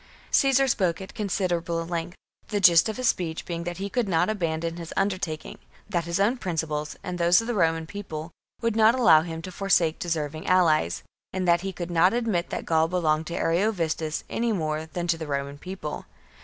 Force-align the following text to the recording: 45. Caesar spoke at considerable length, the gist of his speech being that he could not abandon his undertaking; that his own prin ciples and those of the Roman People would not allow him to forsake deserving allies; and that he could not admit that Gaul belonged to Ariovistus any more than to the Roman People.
45. 0.29 0.35
Caesar 0.35 0.67
spoke 0.67 0.99
at 0.99 1.13
considerable 1.13 1.85
length, 1.85 2.17
the 2.47 2.59
gist 2.59 2.89
of 2.89 2.97
his 2.97 3.07
speech 3.07 3.45
being 3.45 3.65
that 3.65 3.77
he 3.77 3.87
could 3.87 4.09
not 4.09 4.31
abandon 4.31 4.77
his 4.77 4.91
undertaking; 4.97 5.59
that 5.87 6.05
his 6.05 6.19
own 6.19 6.37
prin 6.37 6.55
ciples 6.55 6.95
and 7.03 7.19
those 7.19 7.39
of 7.39 7.45
the 7.45 7.53
Roman 7.53 7.85
People 7.85 8.31
would 8.63 8.75
not 8.75 8.95
allow 8.95 9.21
him 9.21 9.43
to 9.43 9.51
forsake 9.51 9.99
deserving 9.99 10.47
allies; 10.47 11.03
and 11.31 11.47
that 11.47 11.61
he 11.61 11.71
could 11.71 11.91
not 11.91 12.13
admit 12.15 12.49
that 12.49 12.65
Gaul 12.65 12.87
belonged 12.87 13.27
to 13.27 13.35
Ariovistus 13.37 14.23
any 14.27 14.51
more 14.51 14.87
than 14.87 15.05
to 15.05 15.19
the 15.19 15.27
Roman 15.27 15.59
People. 15.59 16.07